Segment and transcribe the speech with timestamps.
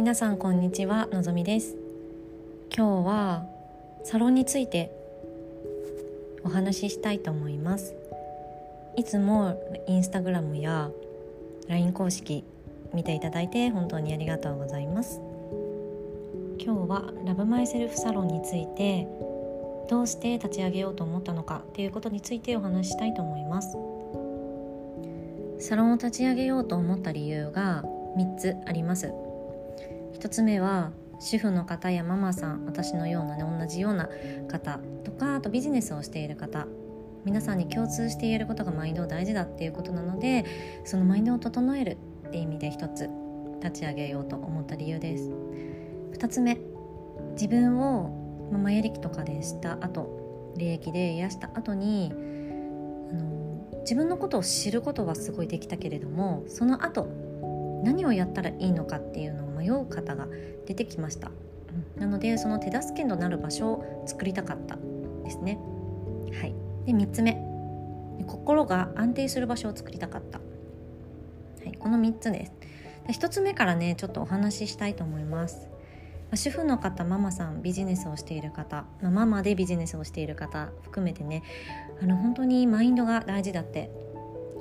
[0.00, 1.76] 皆さんこんにちはのぞみです。
[2.74, 3.44] 今日は
[4.02, 4.90] サロンについて
[6.42, 7.94] お話ししたいと思います。
[8.96, 10.88] いつもインスタグラムや
[11.68, 12.44] LINE 公式
[12.94, 15.20] 見ていただいて本当にありがとうございます。
[16.58, 19.06] 今日はラブマイセルフサロンについて
[19.90, 23.76] どうして立ち上げようと思ったのかっていうことについてお話ししたいと思います。
[25.58, 27.84] サロンを立ち上げようと思った理由が
[28.16, 29.12] 3つあります。
[30.20, 34.08] 1つ目は主婦の方やママさん私のようなね同じような
[34.48, 36.66] 方とかあとビジネスをしている方。
[37.22, 40.46] 皆さんに共通して言えることがマインドを大事だっていうことなので
[40.86, 43.10] そのマインドを整えるっていう意味で一つ
[43.62, 45.30] 立ち上げようと思った理由です。
[46.12, 46.58] 2つ目
[47.32, 52.10] 自分を、まあ、前歴とかでした後霊液で癒した後に
[53.10, 57.06] あの自分のことを知ることはすごいできたけれどもその後
[57.84, 60.26] 何をやったらいいのかっていうのを迷う方が
[60.66, 61.30] 出てきました、
[61.96, 64.76] うん、なのでその手助けとなる場所を作りたかった
[65.24, 65.58] ですね。
[66.40, 66.54] はい。
[66.86, 67.50] で3つ目。
[68.26, 70.44] 心が安定する場所を作りたかった、は
[71.66, 72.52] い、この3つです。
[73.06, 75.68] で1つ目からねちょっとお話ししたいと思います。
[76.34, 81.42] 主婦の方ママさんビジネスをしている方、まあ、ママでビジネスをしている方含めてね
[82.00, 83.90] あの本当にマインドが大事だって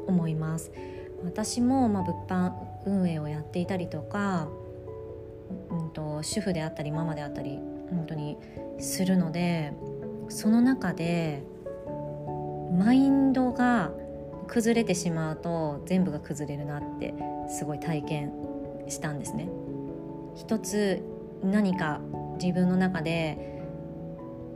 [0.07, 0.71] 思います。
[1.23, 2.53] 私もまあ物販
[2.85, 4.47] 運営をやっていたりとか、
[5.69, 8.37] うんと、主婦であったりママであったり本当に
[8.79, 9.73] するので
[10.29, 11.43] その中で
[12.77, 13.91] マインドが
[14.47, 17.13] 崩れてしまうと全部が崩れるなって
[17.49, 18.31] すごい体験
[18.87, 19.49] したんですね。
[20.35, 21.03] 一つ
[21.43, 21.99] 何か
[22.41, 23.37] 自分の中で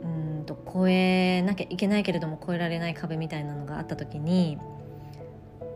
[0.02, 4.58] うんと超えなきゃいけないけれども超えられない壁みたいなのがあった時に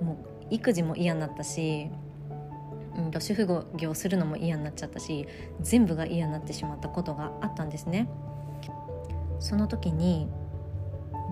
[0.00, 0.16] もう
[0.50, 1.90] 育児も嫌になったし
[3.18, 5.26] と主婦業するのも嫌になっちゃったし
[5.60, 8.08] 全部が嫌になってしまったことがあったんですね。
[9.40, 10.28] その時に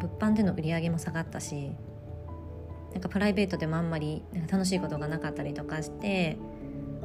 [0.01, 1.73] 物販での売り上げも下がったし
[2.93, 6.39] なんかプライベートでもあんまりなんか楽しいことがなかったりとかして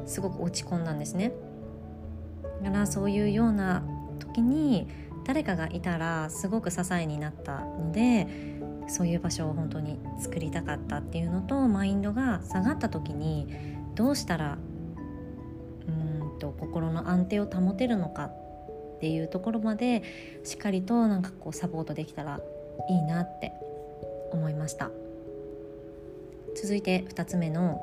[0.06, 1.32] すごく落ち込んだんですね。
[2.62, 3.82] だからそういうような
[4.18, 4.86] 時に
[5.24, 8.26] 誰かがいたらすごく支えになったので
[8.88, 13.48] そういう場所を本当に作りたかったっていうのとマインドが下がった時に
[13.94, 14.58] どうしたら
[16.42, 20.02] と心の安定を保てるのかっていうところまで
[20.44, 22.40] しっかりとなんかこうサポートできたら
[22.90, 23.52] いいなって
[24.32, 24.90] 思いました
[26.60, 27.80] 続いて2つ目の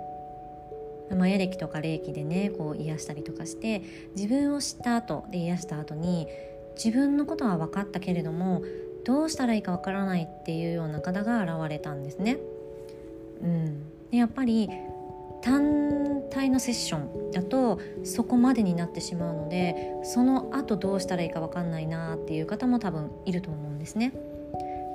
[1.15, 3.81] マヤ歴とか霊気でねこう癒したりとかして
[4.15, 6.27] 自分を知った後で癒した後に
[6.75, 8.61] 自分のことは分かったけれども
[9.05, 12.37] どうしたらいいか分からないっていうような方が現れたんですね。
[13.41, 14.69] うん、でやっぱり
[15.41, 24.13] 単体のセッションだとそこまでになってしまうのでその後どうしたらいいか分かんないなっていう方も多分いると思うんですね。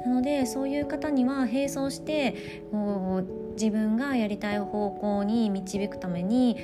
[0.04, 2.34] なのでそういう方には並走して
[2.70, 6.56] こう自分がやりたい方向に導くために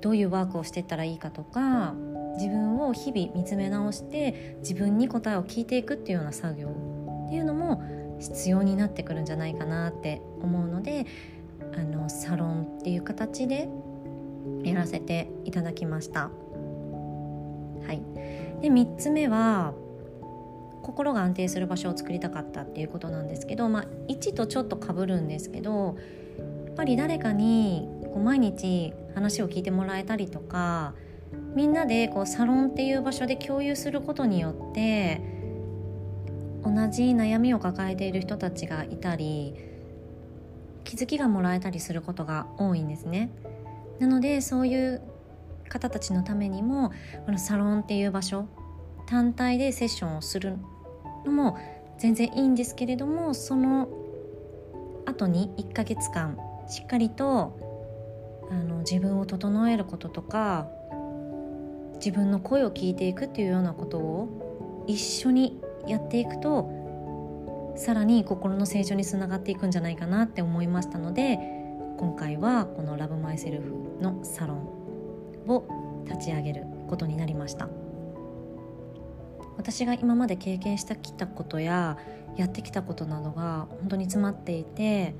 [0.00, 1.94] どういうワークをしていったらいいかとか
[2.36, 6.68] 自分を日々見つめ直して自分に答えを聞いていくっていうような作業
[7.26, 7.82] っていうのも
[8.18, 11.06] 必要になってくるんじゃないかなって思うので
[11.74, 13.68] あのサロンっていう形で
[14.64, 16.30] やらせていただきました。
[17.86, 18.02] はい、
[18.60, 19.74] で3つ目は
[20.82, 25.96] 心が安定する場所を作りたかったっていうことなんですけど、まあ、1とちょっとかぶるんですけど
[26.66, 30.94] やっぱり誰かにこう毎日話を聞いてもらえたりとか
[31.54, 35.20] みんなでこうサロンっていう場所で共有することによって
[36.64, 39.54] 同じ悩みを抱えている人たちがいたり
[40.84, 43.30] 気づきがもらえたりすることが多いんですね。
[43.98, 45.02] なのでそういう
[45.68, 46.92] 方たちのためにも
[47.24, 48.46] このサロンっていう場所
[49.06, 50.58] 単体でセッションをする
[51.24, 51.56] のも
[51.98, 53.88] 全然いいんですけれどもその
[55.06, 56.36] 後に1ヶ月間
[56.68, 57.58] しっかりと
[58.50, 60.68] あの自分を整えることとか
[61.94, 66.81] 自分の声を聞いていくっていうようなことを一緒にやっていくと
[67.76, 71.38] さらに心の成長につながっていくんじゃないかなって思いましたので
[71.98, 74.58] 今回はこの「ラブマイセルフのサロン
[75.48, 77.68] を立ち上げることになりました。
[79.56, 81.96] 私が今まで経験してきたことや
[82.36, 85.14] やってきたことなどが本当に詰まっていて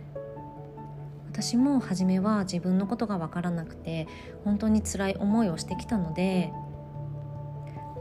[1.30, 4.08] 私も初めは自分のことが分からなくて
[4.44, 6.52] 本当に辛い思いをしてきたので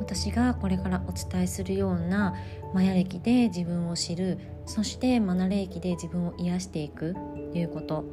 [0.01, 2.33] 私がこれからお伝えするような
[2.73, 7.15] マヤ歴で自分を知るそしてマナ歴で自分を癒していく
[7.51, 8.03] ということ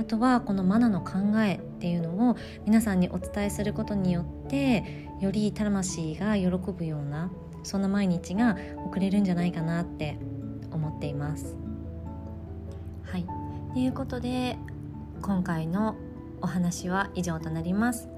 [0.00, 7.30] あとはこのマナの考えっていうのを皆さんにお伝えすることによってより魂が喜ぶような
[7.62, 8.56] そんな毎日が
[8.86, 10.18] 送れるんじゃないかなって
[10.72, 11.56] 思っています。
[13.04, 13.26] はい
[13.74, 14.56] ということで
[15.22, 15.96] 今回の
[16.40, 18.08] お話は以上となります。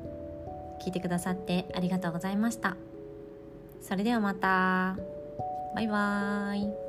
[0.80, 2.76] 聞いてくださってありがとうございました。
[3.80, 4.96] それではまた。
[5.74, 6.87] バイバーイ。